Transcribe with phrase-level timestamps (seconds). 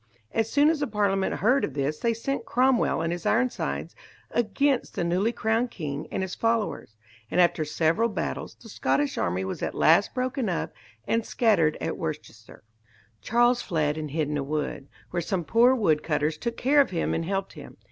[0.31, 3.95] As soon as the Parliament heard of this they sent Cromwell and his Ironsides
[4.31, 6.95] against the newly crowned king and his followers,
[7.29, 10.73] and after several battles the Scottish army was at last broken up
[11.07, 12.63] and scattered at Worcester.
[13.21, 16.89] Charles fled and hid in a wood, where some poor wood cutters took care of
[16.89, 17.77] him and helped him.